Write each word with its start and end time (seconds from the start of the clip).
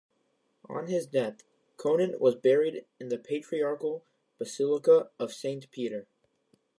On 0.67 0.87
his 0.87 1.05
death, 1.05 1.43
Conon 1.77 2.17
was 2.19 2.33
buried 2.33 2.87
in 2.99 3.09
the 3.09 3.19
Patriarchal 3.19 4.03
Basilica 4.39 5.11
of 5.19 5.31
Saint 5.31 5.69
Peter. 5.69 6.07